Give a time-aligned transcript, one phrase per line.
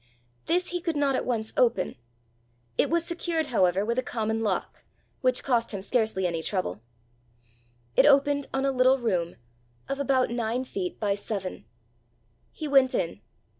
[0.47, 1.95] This he could not at once open.
[2.75, 4.83] It was secured, however, with a common lock,
[5.21, 6.81] which cost him scarcely any trouble.
[7.95, 9.35] It opened on a little room,
[9.87, 11.65] of about nine feet by seven.
[12.51, 13.21] He went in.